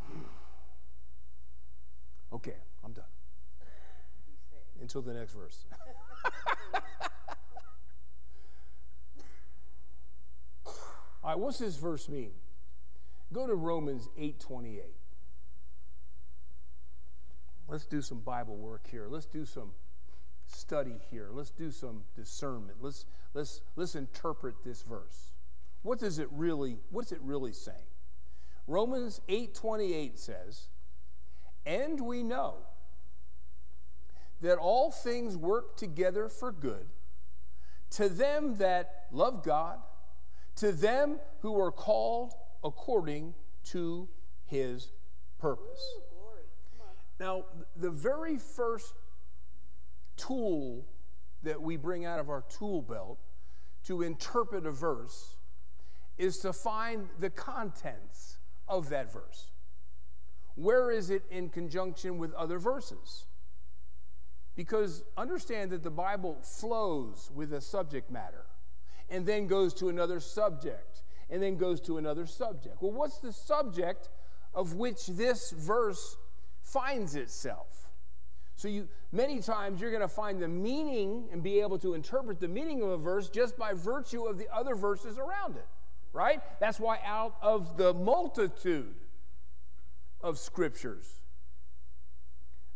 [2.32, 3.04] Okay, I'm done.
[4.80, 5.64] Until the next verse.
[11.24, 12.30] All right, what's this verse mean?
[13.32, 14.82] Go to Romans 8:28.
[17.68, 19.08] Let's do some Bible work here.
[19.08, 19.72] Let's do some
[20.46, 21.30] study here.
[21.32, 22.78] Let's do some discernment.
[22.80, 25.32] Let's let's let's interpret this verse.
[25.82, 27.78] What does it really what's it really saying?
[28.68, 30.68] Romans 8:28 says,
[31.64, 32.66] "And we know
[34.40, 36.88] that all things work together for good
[37.90, 39.80] to them that love God,
[40.56, 44.08] to them who are called according to
[44.44, 44.92] his
[45.38, 45.82] purpose."
[46.80, 46.88] On.
[47.18, 47.44] Now,
[47.76, 48.94] the very first
[50.16, 50.84] tool
[51.42, 53.18] that we bring out of our tool belt
[53.84, 55.36] to interpret a verse
[56.18, 59.52] is to find the contents of that verse.
[60.54, 63.26] Where is it in conjunction with other verses?
[64.56, 68.46] Because understand that the Bible flows with a subject matter
[69.10, 72.80] and then goes to another subject and then goes to another subject.
[72.80, 74.08] Well, what's the subject
[74.54, 76.16] of which this verse
[76.62, 77.90] finds itself?
[78.56, 82.40] So you many times you're going to find the meaning and be able to interpret
[82.40, 85.66] the meaning of a verse just by virtue of the other verses around it.
[86.14, 86.40] Right?
[86.60, 88.94] That's why out of the multitude
[90.22, 91.20] of scriptures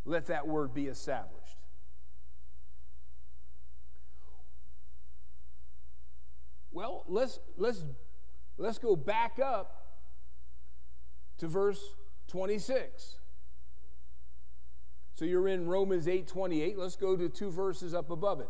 [0.05, 1.40] let that word be established.
[6.73, 7.85] Well, let's let's
[8.57, 9.99] let's go back up
[11.39, 11.83] to verse
[12.29, 13.19] 26.
[15.15, 16.79] So you're in Romans 8:28.
[16.79, 18.49] Let's go to two verses up above it.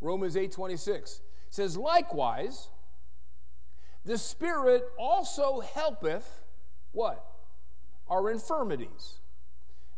[0.00, 1.20] Romans 8:26
[1.50, 2.70] says, "Likewise,
[4.04, 6.42] the Spirit also helpeth
[6.92, 7.24] what?
[8.08, 9.20] Our infirmities."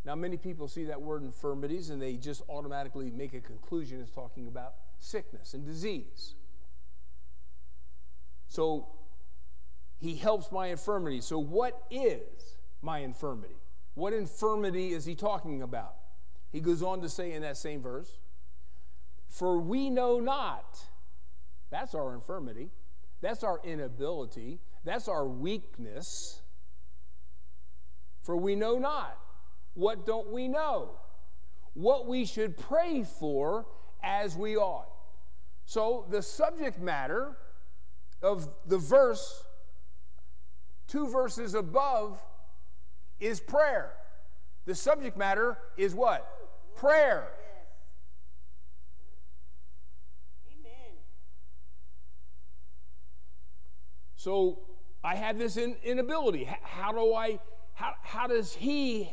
[0.05, 4.11] Now, many people see that word infirmities and they just automatically make a conclusion it's
[4.11, 6.35] talking about sickness and disease.
[8.55, 8.87] So
[9.99, 11.21] he helps my infirmity.
[11.23, 13.57] So, what is my infirmity?
[13.95, 15.97] What infirmity is he talking about?
[16.53, 18.21] He goes on to say in that same verse,
[19.29, 20.79] For we know not.
[21.71, 22.71] That's our infirmity.
[23.21, 24.61] That's our inability.
[24.85, 26.41] That's our weakness.
[28.23, 29.19] For we know not.
[29.73, 30.93] What don't we know?
[31.73, 33.67] What we should pray for
[34.01, 34.93] as we ought.
[35.67, 37.37] So, the subject matter
[38.25, 39.45] of the verse,
[40.89, 42.21] two verses above,
[43.21, 43.93] is prayer.
[44.65, 46.27] The subject matter is what?
[46.75, 47.29] Prayer.
[50.51, 50.97] Amen.
[54.17, 54.61] So
[55.05, 56.49] I have this in, inability.
[56.63, 57.39] How do I,
[57.75, 59.11] how, how does he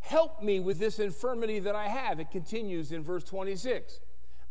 [0.00, 2.18] help me with this infirmity that I have?
[2.18, 4.00] It continues in verse 26.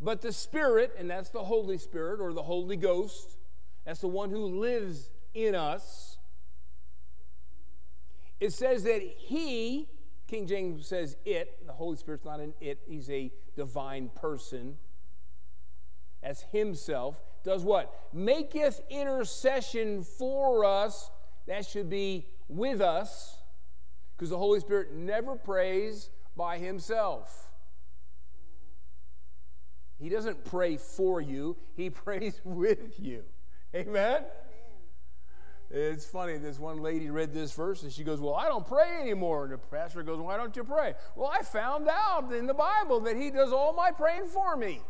[0.01, 3.37] But the Spirit, and that's the Holy Spirit or the Holy Ghost,
[3.85, 6.17] that's the one who lives in us.
[8.39, 9.87] It says that he,
[10.27, 14.77] King James says it, the Holy Spirit's not an it, he's a divine person
[16.23, 18.13] as himself, does what?
[18.15, 21.09] Maketh intercession for us.
[21.47, 23.39] That should be with us.
[24.15, 27.50] Because the Holy Spirit never prays by himself.
[30.01, 33.23] He doesn't pray for you, he prays with you.
[33.75, 34.23] Amen?
[35.69, 38.99] It's funny, this one lady read this verse and she goes, Well, I don't pray
[38.99, 39.45] anymore.
[39.45, 40.95] And the pastor goes, Why don't you pray?
[41.15, 44.81] Well, I found out in the Bible that he does all my praying for me.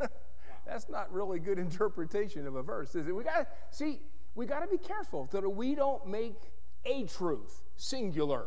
[0.66, 3.14] That's not really good interpretation of a verse, is it?
[3.14, 4.00] We got to see,
[4.34, 6.50] we got to be careful that we don't make
[6.84, 8.46] a truth singular,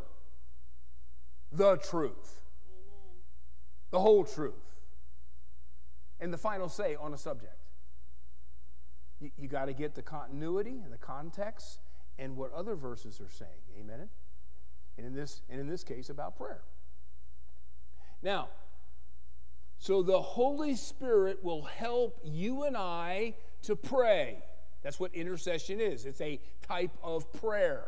[1.49, 3.21] the truth, Amen.
[3.91, 4.68] the whole truth,
[6.20, 7.55] and the final say on a subject.
[9.20, 11.80] You, you got to get the continuity and the context
[12.17, 13.61] and what other verses are saying.
[13.80, 14.09] Amen.
[14.97, 16.61] And in this, and in this case, about prayer.
[18.22, 18.49] Now,
[19.78, 24.43] so the Holy Spirit will help you and I to pray.
[24.84, 26.05] That's what intercession is.
[26.05, 27.86] It's a type of prayer.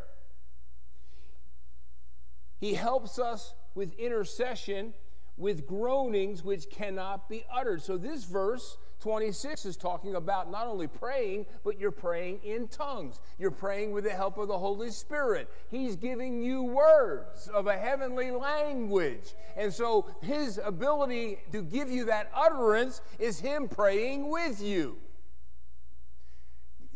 [2.60, 4.94] He helps us with intercession
[5.42, 7.82] with groanings which cannot be uttered.
[7.82, 13.18] So this verse 26 is talking about not only praying, but you're praying in tongues.
[13.40, 15.50] You're praying with the help of the Holy Spirit.
[15.68, 19.34] He's giving you words of a heavenly language.
[19.56, 24.96] And so his ability to give you that utterance is him praying with you.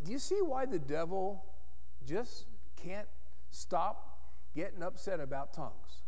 [0.05, 1.43] Do you see why the devil
[2.05, 2.45] just
[2.81, 3.09] can't
[3.49, 4.21] stop
[4.55, 6.06] getting upset about tongues?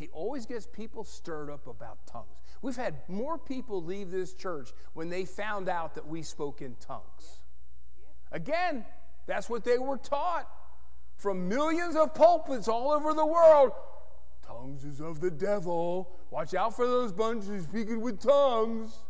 [0.00, 2.26] He always gets people stirred up about tongues.
[2.62, 6.74] We've had more people leave this church when they found out that we spoke in
[6.80, 7.40] tongues.
[8.32, 8.86] Again,
[9.26, 10.48] that's what they were taught
[11.16, 13.72] from millions of pulpits all over the world.
[14.46, 16.16] Tongues is of the devil.
[16.30, 19.04] Watch out for those bunches speaking with tongues.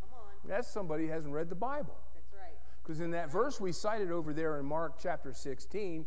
[0.00, 0.48] Come on.
[0.48, 1.96] That's somebody who hasn't read the Bible.
[2.12, 2.58] That's right.
[2.82, 6.06] Because in that verse we cited over there in Mark chapter 16,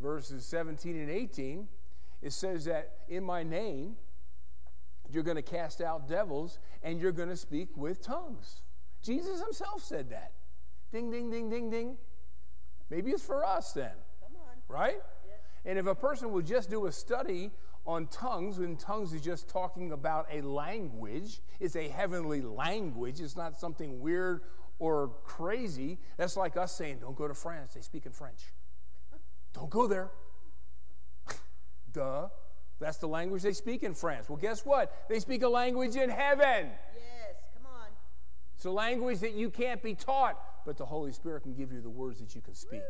[0.00, 1.68] verses 17 and 18,
[2.22, 3.96] it says that in my name,
[5.10, 8.62] you're going to cast out devils and you're going to speak with tongues.
[9.02, 10.32] Jesus himself said that.
[10.92, 11.96] Ding, ding, ding, ding, ding.
[12.88, 13.92] Maybe it's for us then,
[14.22, 14.56] Come on.
[14.68, 14.96] right?
[15.26, 15.38] Yes.
[15.64, 17.50] And if a person would just do a study
[17.86, 23.36] on tongues, when tongues is just talking about a language, it's a heavenly language, it's
[23.36, 24.42] not something weird
[24.78, 25.98] or crazy.
[26.16, 28.52] That's like us saying, don't go to France, they speak in French.
[29.52, 30.10] Don't go there.
[31.92, 32.28] Duh.
[32.80, 34.28] That's the language they speak in France.
[34.28, 34.92] Well, guess what?
[35.08, 36.70] They speak a language in heaven.
[36.94, 37.36] Yes.
[37.54, 37.88] Come on.
[38.56, 40.36] It's a language that you can't be taught,
[40.66, 42.82] but the Holy Spirit can give you the words that you can speak.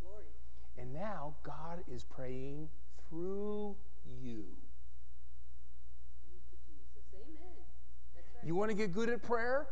[0.00, 0.24] Glory.
[0.78, 2.70] And now God is praying
[3.08, 3.76] through
[4.22, 4.44] you.
[8.42, 9.66] You want to get good at prayer?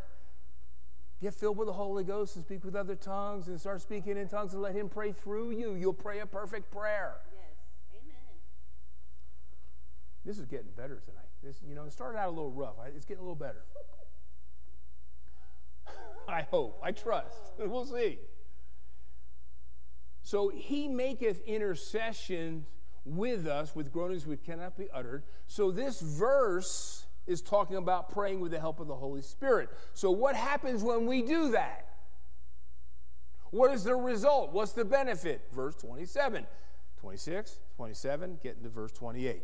[1.23, 4.29] Get filled with the Holy Ghost and speak with other tongues and start speaking in
[4.29, 5.75] tongues and let Him pray through you.
[5.75, 7.15] You'll pray a perfect prayer.
[10.25, 11.29] This is getting better tonight.
[11.43, 12.77] This, you know, it started out a little rough.
[12.95, 13.65] It's getting a little better.
[16.29, 16.81] I hope.
[16.83, 17.37] I trust.
[17.59, 18.19] We'll see.
[20.23, 22.65] So he maketh intercession
[23.05, 25.25] with us with groanings which cannot be uttered.
[25.47, 29.69] So this verse is talking about praying with the help of the Holy Spirit.
[29.93, 31.87] So what happens when we do that?
[33.51, 34.53] What is the result?
[34.53, 35.43] What's the benefit?
[35.53, 36.47] Verse 27.
[37.01, 39.43] 26, 27, get into verse 28.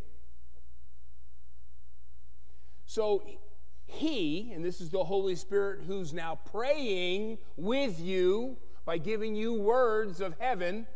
[2.91, 3.23] So
[3.87, 9.55] he, and this is the Holy Spirit who's now praying with you by giving you
[9.55, 10.89] words of heaven.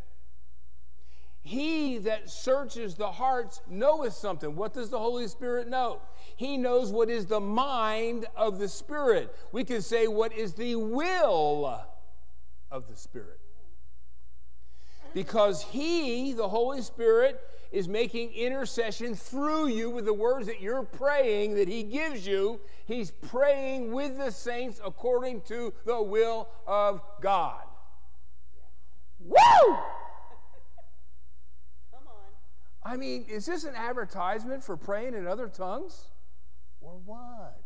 [1.42, 4.56] He that searches the hearts knoweth something.
[4.56, 6.00] What does the Holy Spirit know?
[6.34, 9.32] He knows what is the mind of the Spirit.
[9.52, 11.80] We can say what is the will
[12.72, 13.38] of the Spirit.
[15.12, 17.40] Because He, the Holy Spirit,
[17.74, 22.60] is making intercession through you with the words that you're praying that He gives you.
[22.86, 27.64] He's praying with the saints according to the will of God.
[29.18, 29.34] Woo!
[31.90, 32.30] Come on.
[32.84, 36.12] I mean, is this an advertisement for praying in other tongues?
[36.80, 37.60] Or what?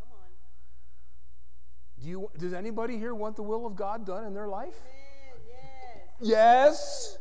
[0.00, 0.30] Come on.
[2.00, 4.74] Do you, does anybody here want the will of God done in their life?
[4.80, 4.97] Amen.
[6.20, 7.18] Yes.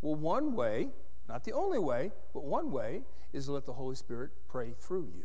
[0.00, 0.88] Well, one way,
[1.28, 5.08] not the only way, but one way is to let the Holy Spirit pray through
[5.14, 5.24] you.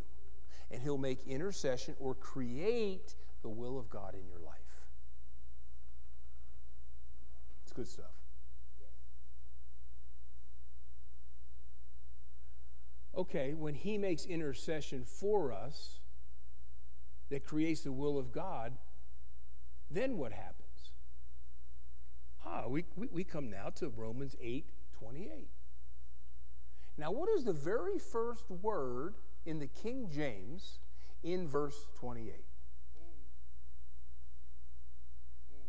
[0.71, 4.55] And He'll make intercession or create the will of God in your life.
[7.63, 8.05] It's good stuff.
[13.17, 15.99] Okay, when He makes intercession for us
[17.29, 18.77] that creates the will of God,
[19.91, 20.68] then what happens?
[22.45, 24.65] Ah, we, we, we come now to Romans 8
[24.99, 25.47] 28.
[26.97, 29.15] Now, what is the very first word
[29.45, 30.79] in the King James
[31.23, 32.33] in verse 28?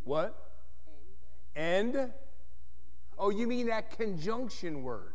[0.02, 0.36] What?
[1.54, 2.12] And?
[3.16, 5.14] Oh, you mean that conjunction word?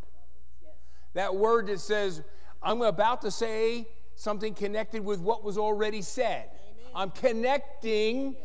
[1.16, 2.22] That word that says,
[2.62, 6.50] I'm about to say something connected with what was already said.
[6.94, 8.36] I'm connecting.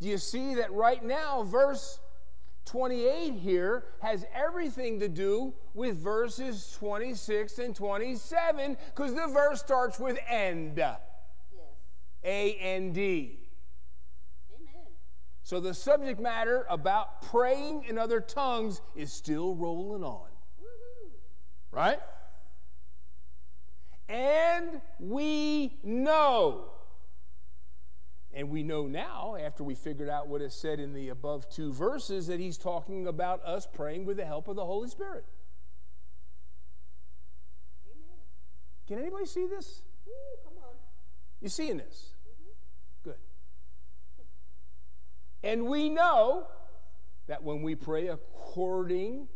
[0.00, 1.98] Do you see that right now, verse
[2.68, 9.98] 28 here has everything to do with verses 26 and 27 because the verse starts
[9.98, 10.76] with end.
[10.76, 10.98] Yes.
[12.24, 13.38] A N D.
[14.54, 14.86] Amen.
[15.42, 20.28] So the subject matter about praying in other tongues is still rolling on.
[21.72, 22.00] Right?
[24.10, 26.72] And we know.
[28.32, 31.72] And we know now, after we figured out what is said in the above two
[31.72, 35.24] verses, that he's talking about us praying with the help of the Holy Spirit.
[37.86, 38.18] Amen.
[38.86, 39.82] Can anybody see this?
[40.06, 40.12] Woo,
[40.44, 40.74] come on.
[41.40, 42.10] You seeing this?
[42.28, 43.10] Mm-hmm.
[43.10, 43.18] Good.
[45.42, 46.48] And we know
[47.28, 49.28] that when we pray according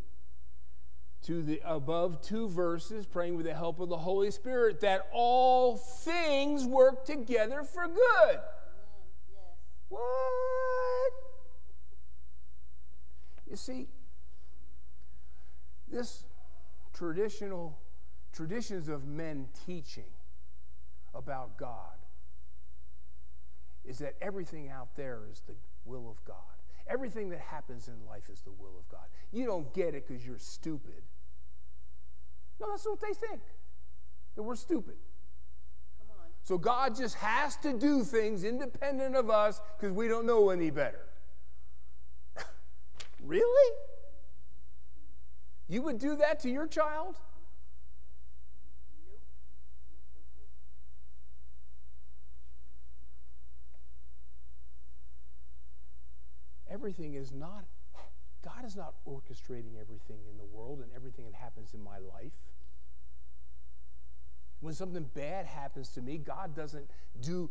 [1.23, 5.77] to the above two verses, praying with the help of the Holy Spirit, that all
[5.77, 8.41] things work together for good.
[9.93, 11.13] What?
[13.51, 13.89] You see,
[15.87, 16.25] this
[16.95, 17.79] traditional
[18.33, 20.11] traditions of men teaching
[21.15, 21.99] about God
[23.85, 25.53] is that everything out there is the
[25.85, 26.37] will of God.
[26.89, 29.05] Everything that happens in life is the will of God.
[29.31, 31.03] You don't get it because you're stupid.
[32.59, 33.43] No, that's what they think.
[34.37, 34.97] That we're stupid.
[36.45, 40.71] So God just has to do things independent of us because we don't know any
[40.71, 41.07] better.
[43.23, 43.73] really?
[45.69, 47.17] You would do that to your child?
[56.69, 57.65] Everything is not,
[58.43, 62.33] God is not orchestrating everything in the world and everything that happens in my life.
[64.63, 66.89] When something bad happens to me, God doesn't
[67.21, 67.51] do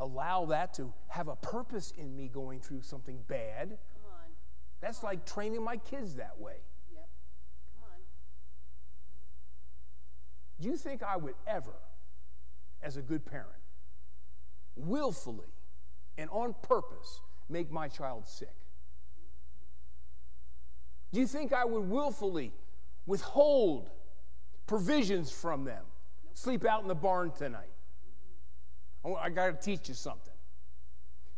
[0.00, 3.68] allow that to have a purpose in me going through something bad.
[3.68, 4.30] Come on.
[4.80, 6.56] That's like training my kids that way.
[6.92, 7.08] Yep.
[7.72, 8.00] Come on.
[10.60, 11.76] Do you think I would ever,
[12.82, 13.62] as a good parent,
[14.74, 15.54] willfully
[16.18, 18.56] and on purpose make my child sick?
[21.12, 22.52] Do you think I would willfully
[23.06, 23.90] withhold
[24.66, 25.84] provisions from them?
[26.34, 27.70] Sleep out in the barn tonight.
[29.04, 30.32] I, got to teach you something.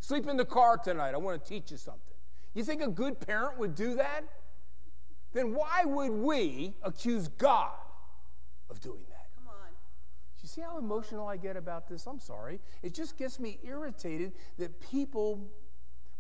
[0.01, 1.14] Sleep in the car tonight.
[1.14, 2.01] I want to teach you something.
[2.55, 4.22] You think a good parent would do that?
[5.32, 7.72] Then why would we accuse God
[8.68, 9.28] of doing that?
[9.36, 9.70] Come on.
[10.43, 12.07] You see how emotional I get about this?
[12.07, 12.61] I'm sorry.
[12.82, 15.49] It just gets me irritated that people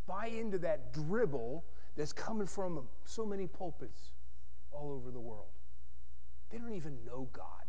[0.06, 1.64] buy into that dribble
[1.96, 4.12] that's coming from so many pulpits
[4.70, 5.50] all over the world.
[6.50, 7.61] They don't even know God.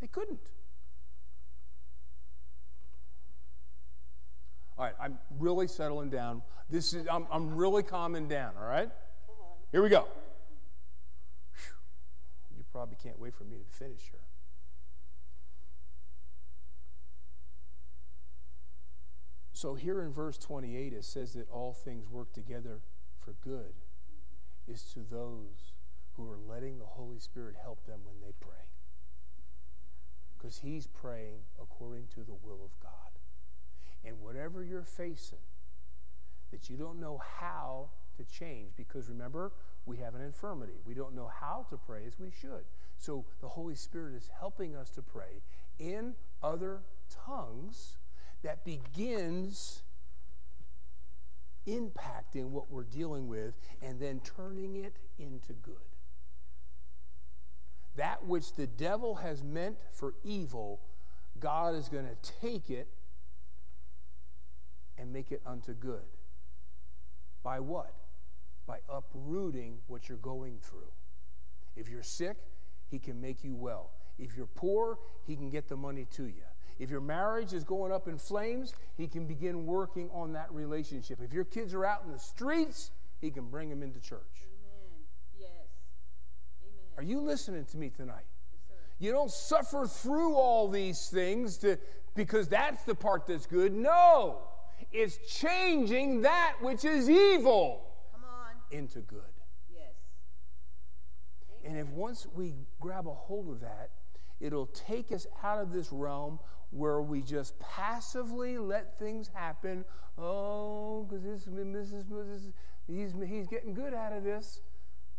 [0.00, 0.50] They couldn't.
[4.78, 6.42] All right, I'm really settling down.
[6.70, 8.90] This is I'm, I'm really calming down, all right?
[9.72, 10.06] Here we go.
[11.52, 12.56] Whew.
[12.56, 14.20] You probably can't wait for me to finish here.
[19.52, 22.80] So, here in verse 28, it says that all things work together
[23.18, 23.74] for good,
[24.66, 25.74] is to those
[26.14, 28.69] who are letting the Holy Spirit help them when they pray.
[30.40, 32.92] Because He's praying according to the will of God.
[34.04, 35.38] And whatever you're facing,
[36.50, 39.52] that you don't know how to change, because remember,
[39.86, 40.80] we have an infirmity.
[40.84, 42.64] We don't know how to pray as we should.
[42.96, 45.42] So the Holy Spirit is helping us to pray
[45.78, 46.82] in other
[47.26, 47.96] tongues
[48.42, 49.82] that begins
[51.66, 55.89] impacting what we're dealing with and then turning it into good.
[57.96, 60.80] That which the devil has meant for evil,
[61.38, 62.88] God is going to take it
[64.96, 66.04] and make it unto good.
[67.42, 67.94] By what?
[68.66, 70.92] By uprooting what you're going through.
[71.76, 72.36] If you're sick,
[72.90, 73.90] he can make you well.
[74.18, 76.42] If you're poor, he can get the money to you.
[76.78, 81.18] If your marriage is going up in flames, he can begin working on that relationship.
[81.22, 84.46] If your kids are out in the streets, he can bring them into church.
[87.00, 87.08] Amen.
[87.12, 87.18] Amen.
[87.18, 88.26] Are you listening to me tonight?
[88.68, 88.78] Yes.
[88.98, 91.78] You don't suffer through all these things to,
[92.14, 93.72] because that's the part that's good.
[93.72, 94.38] No.
[94.92, 97.86] It's changing that which is evil
[98.72, 99.20] into good.
[99.74, 99.94] Yes.
[101.64, 103.90] And if once we grab a hold of that,
[104.40, 106.38] it'll take us out of this realm
[106.70, 109.84] where we just passively let things happen.
[110.16, 112.52] Oh, because this, this, is- this, is-
[112.86, 114.60] he's, he's getting good out of this.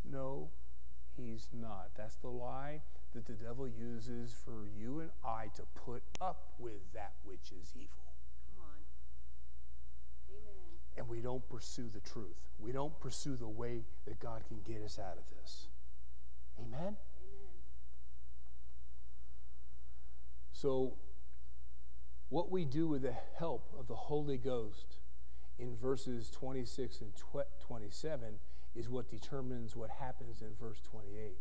[0.10, 0.50] No,
[1.22, 1.90] he's not.
[1.96, 2.82] That's the lie
[3.14, 7.74] that the devil uses for you and I to put up with that which is
[7.76, 8.14] evil.
[8.48, 8.80] Come on.
[10.30, 10.80] Amen.
[10.98, 12.48] And we don't pursue the truth.
[12.60, 15.68] We don't pursue the way that God can get us out of this.
[16.60, 16.80] Amen?
[16.80, 16.96] Amen.
[20.52, 20.94] So,
[22.30, 24.98] what we do with the help of the Holy Ghost
[25.60, 28.40] in verses 26 and tw- 27
[28.76, 31.38] is what determines what happens in verse 28.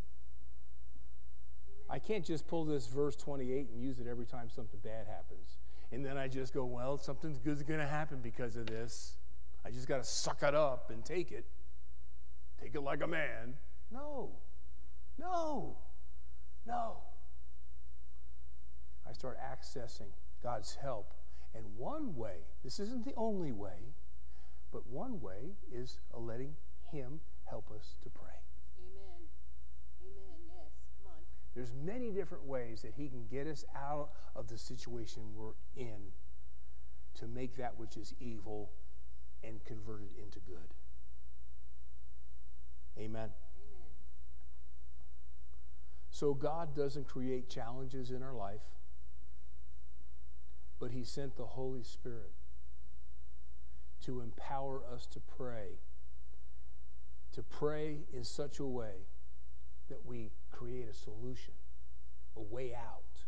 [1.89, 5.59] I can't just pull this verse 28 and use it every time something bad happens.
[5.93, 9.17] And then I just go, well, something good's going to happen because of this.
[9.65, 11.47] I just got to suck it up and take it.
[12.61, 13.55] Take it like a man.
[13.91, 14.31] No.
[15.19, 15.79] No.
[16.67, 16.99] No.
[19.09, 20.13] I start accessing
[20.43, 21.15] God's help.
[21.55, 23.95] And one way, this isn't the only way,
[24.71, 26.55] but one way is uh, letting
[26.91, 28.29] Him help us to pray.
[28.79, 29.29] Amen.
[30.03, 30.41] Amen.
[30.47, 30.73] Yes.
[31.03, 31.23] Come on.
[31.55, 36.13] There's many different ways that He can get us out of the situation we're in
[37.15, 38.71] to make that which is evil
[39.43, 40.75] and convert it into good.
[42.99, 43.31] Amen.
[43.31, 43.31] Amen.
[46.11, 48.61] So God doesn't create challenges in our life,
[50.79, 52.33] but He sent the Holy Spirit
[54.05, 55.79] to empower us to pray,
[57.33, 59.07] to pray in such a way
[59.89, 61.55] that we create a solution,
[62.37, 63.25] a way out.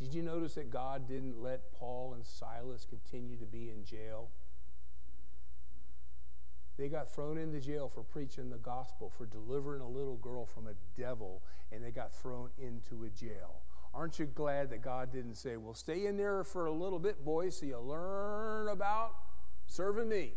[0.00, 4.30] Did you notice that God didn't let Paul and Silas continue to be in jail?
[6.76, 10.66] They got thrown into jail for preaching the gospel, for delivering a little girl from
[10.66, 13.62] a devil, and they got thrown into a jail.
[13.94, 17.24] Aren't you glad that God didn't say, Well, stay in there for a little bit,
[17.24, 19.12] boys, so you learn about
[19.66, 20.32] serving me?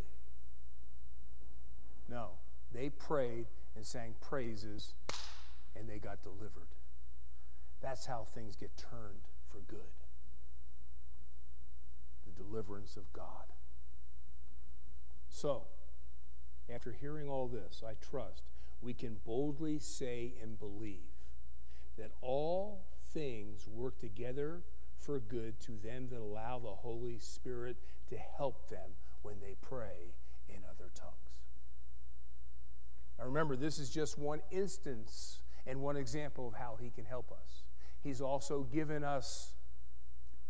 [2.10, 2.32] No.
[2.72, 4.94] They prayed and sang praises,
[5.76, 6.76] and they got delivered.
[7.82, 9.80] That's how things get turned for good
[12.26, 13.54] the deliverance of God.
[15.30, 15.64] So,
[16.74, 18.44] after hearing all this, I trust
[18.82, 21.14] we can boldly say and believe
[21.98, 24.64] that all things work together
[24.98, 27.78] for good to them that allow the Holy Spirit
[28.10, 28.92] to help them
[29.22, 30.14] when they pray
[30.50, 31.14] in other tongues.
[33.18, 37.32] Now remember, this is just one instance and one example of how He can help
[37.32, 37.64] us.
[38.04, 39.54] He's also given us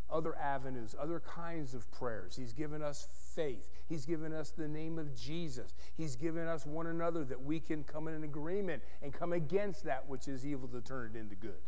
[0.10, 2.36] other avenues, other kinds of prayers.
[2.36, 3.70] He's given us faith.
[3.88, 5.74] He's given us the name of Jesus.
[5.96, 10.08] He's given us one another that we can come in agreement and come against that
[10.08, 11.62] which is evil to turn it into good.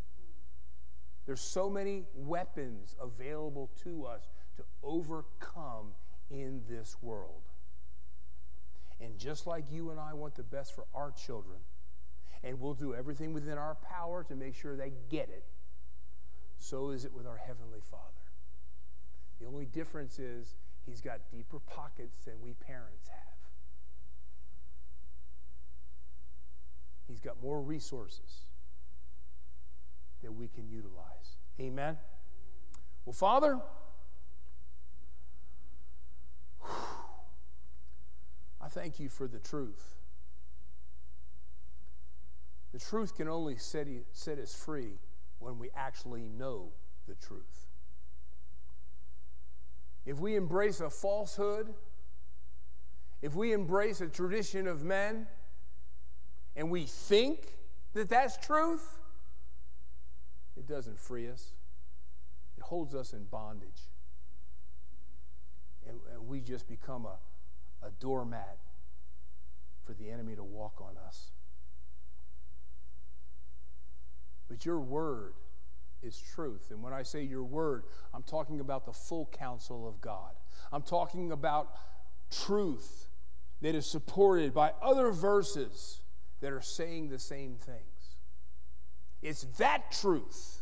[1.26, 5.94] There's so many weapons available to us to overcome
[6.30, 7.47] in this world.
[9.00, 11.60] And just like you and I want the best for our children,
[12.44, 15.46] and we'll do everything within our power to make sure they get it,
[16.58, 18.04] so is it with our Heavenly Father.
[19.40, 23.28] The only difference is he's got deeper pockets than we parents have.
[27.08, 28.42] He's got more resources
[30.24, 31.38] that we can utilize.
[31.60, 31.98] Amen?
[33.06, 33.60] Well, Father,
[38.62, 39.96] I thank you for the truth.
[42.74, 45.00] The truth can only set, set us free
[45.40, 46.72] when we actually know
[47.08, 47.68] the truth.
[50.06, 51.74] If we embrace a falsehood,
[53.22, 55.28] if we embrace a tradition of men,
[56.56, 57.56] and we think
[57.94, 59.00] that that's truth,
[60.56, 61.52] it doesn't free us.
[62.58, 63.90] It holds us in bondage.
[65.88, 67.18] And, and we just become a,
[67.82, 68.58] a doormat
[69.86, 71.32] for the enemy to walk on us.
[74.50, 75.34] But your word
[76.02, 76.72] is truth.
[76.72, 80.32] And when I say your word, I'm talking about the full counsel of God.
[80.72, 81.72] I'm talking about
[82.32, 83.10] truth
[83.62, 86.02] that is supported by other verses
[86.42, 88.16] that are saying the same things.
[89.22, 90.62] It's that truth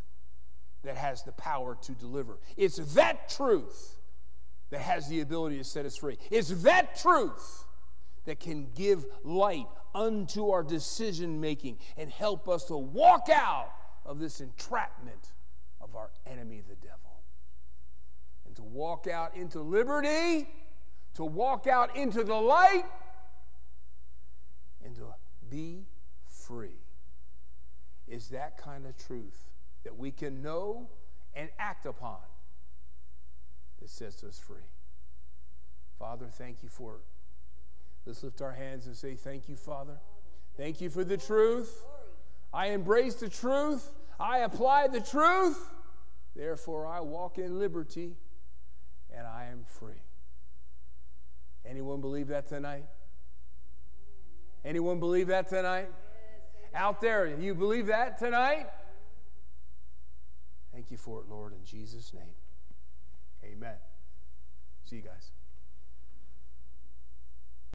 [0.83, 2.39] that has the power to deliver.
[2.55, 3.94] It's that truth
[4.75, 6.17] that has the ability to set us free.
[6.29, 7.63] It's that truth
[8.25, 13.69] that can give light unto our decision making and help us to walk out
[14.05, 15.31] of this entrapment
[15.79, 17.23] of our enemy, the devil.
[18.45, 20.49] And to walk out into liberty,
[21.13, 22.83] to walk out into the light,
[24.83, 25.05] and to
[25.49, 25.85] be
[26.27, 26.81] free
[28.09, 29.51] is that kind of truth
[29.85, 30.89] that we can know
[31.33, 32.19] and act upon
[33.85, 34.65] that sets us free.
[35.99, 37.01] Father, thank you for it.
[38.07, 39.99] Let's lift our hands and say, Thank you, Father.
[40.57, 41.85] Thank you for the truth.
[42.51, 43.87] I embrace the truth.
[44.19, 45.69] I apply the truth.
[46.35, 48.15] Therefore, I walk in liberty
[49.15, 50.01] and I am free.
[51.63, 52.85] Anyone believe that tonight?
[54.63, 55.89] Anyone believe that tonight?
[56.73, 58.65] Out there, you believe that tonight?
[60.73, 62.33] Thank you for it, Lord, in Jesus' name.
[63.45, 63.77] Amen.
[64.85, 65.31] See you guys.